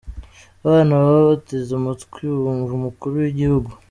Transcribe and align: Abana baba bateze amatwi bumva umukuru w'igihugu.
Abana 0.65 0.93
baba 1.01 1.21
bateze 1.31 1.71
amatwi 1.79 2.23
bumva 2.41 2.71
umukuru 2.75 3.13
w'igihugu. 3.21 3.69